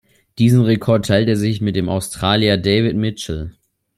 Diesen 0.39 0.61
Rekord 0.63 1.05
teilt 1.05 1.27
er 1.27 1.35
sich 1.35 1.61
mit 1.61 1.75
dem 1.75 1.87
Australier 1.87 2.57
David 2.57 2.95
Mitchell. 2.97 3.53